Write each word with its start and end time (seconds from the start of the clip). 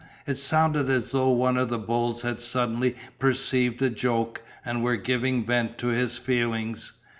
It 0.25 0.39
sounded 0.39 0.89
as 0.89 1.09
though 1.09 1.29
one 1.29 1.57
of 1.57 1.69
the 1.69 1.77
bulls 1.77 2.23
had 2.23 2.39
suddenly 2.39 2.95
perceived 3.19 3.83
a 3.83 3.91
joke 3.91 4.41
and 4.65 4.81
were 4.83 4.95
giving 4.97 5.45
vent 5.45 5.77
to 5.77 5.89
his 5.89 6.17
feelings. 6.17 6.93